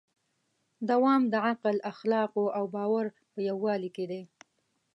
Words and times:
دوام 0.89 1.21
د 1.33 1.35
عقل، 1.49 1.75
اخلاقو 1.91 2.43
او 2.57 2.63
باور 2.75 3.05
په 3.33 3.39
یووالي 3.49 3.89
کې 3.95 4.05
دی. 4.11 4.21